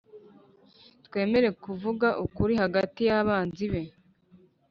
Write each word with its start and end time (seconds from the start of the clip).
twemere 1.05 1.49
kuvuga 1.63 2.07
ukuri 2.25 2.53
hagati 2.63 3.01
y'abanzi 3.09 3.65
be; 3.71 3.81